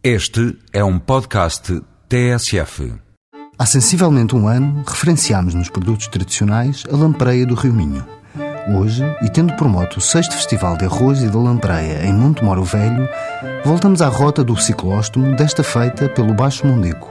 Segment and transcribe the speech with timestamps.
[0.00, 2.94] Este é um podcast TSF.
[3.58, 8.06] Há sensivelmente um ano, referenciámos nos produtos tradicionais a lampreia do Rio Minho.
[8.76, 12.44] Hoje, e tendo por moto o sexto Festival de Arroz e da Lampreia em Monte
[12.44, 13.08] Moro Velho,
[13.64, 17.10] voltamos à rota do ciclóstomo, desta feita pelo Baixo Mondego.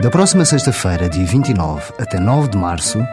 [0.00, 3.04] Da próxima sexta-feira, dia 29, até 9 de março,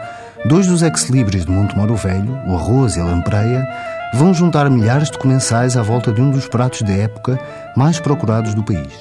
[0.44, 3.66] dois dos ex-libris de Monte Moro Velho, o arroz e a lampreia,
[4.12, 7.38] vão juntar milhares de comensais à volta de um dos pratos da época
[7.76, 8.98] mais procurados do país.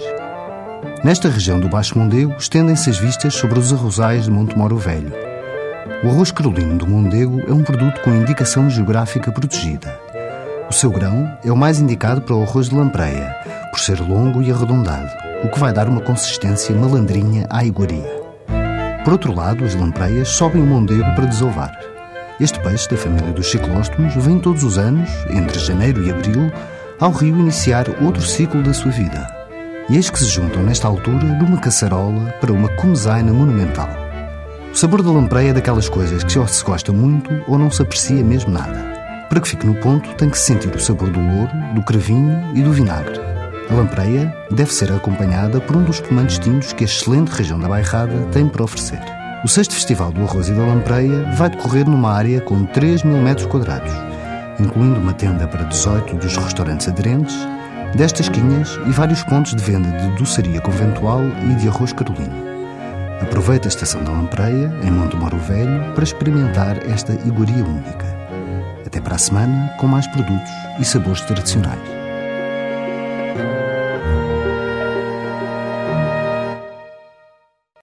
[1.04, 5.12] Nesta região do Baixo Mondego estendem-se as vistas sobre os arrozais de Montemoro Velho.
[6.04, 9.99] O arroz carolino do Mondego é um produto com indicação geográfica protegida.
[10.70, 13.35] O seu grão é o mais indicado para o arroz de lampreia,
[13.71, 15.10] por ser longo e arredondado,
[15.44, 18.20] o que vai dar uma consistência malandrinha à iguaria.
[19.04, 21.71] Por outro lado, as lampreias sobem o Mondego para desovar.
[22.39, 26.49] Este peixe, da família dos ciclóstomos, vem todos os anos, entre janeiro e abril,
[26.98, 29.27] ao rio iniciar outro ciclo da sua vida.
[29.89, 33.90] E eis que se juntam nesta altura numa caçarola para uma comezaina monumental.
[34.71, 38.23] O sabor da lampreia é daquelas coisas que se gosta muito ou não se aprecia
[38.23, 38.87] mesmo nada.
[39.27, 42.55] Para que fique no ponto, tem que se sentir o sabor do louro, do cravinho
[42.55, 43.20] e do vinagre.
[43.70, 47.68] A lampreia deve ser acompanhada por um dos espumantes tintos que a excelente região da
[47.68, 49.18] Bairrada tem para oferecer.
[49.41, 53.20] O sexto Festival do Arroz e da Lampreia vai decorrer numa área com 3 mil
[53.20, 53.93] metros quadrados,
[54.59, 57.37] incluindo uma tenda para 18 dos restaurantes aderentes,
[57.96, 62.35] 10 tasquinhas e vários pontos de venda de doçaria conventual e de arroz carolino.
[63.21, 68.06] Aproveite a estação da Lampreia, em Monte Moro Velho, para experimentar esta iguaria única.
[68.85, 71.99] Até para a semana, com mais produtos e sabores tradicionais.